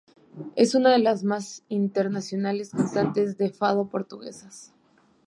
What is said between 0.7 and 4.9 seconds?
una de las más internacionales cantantes de fado portuguesas.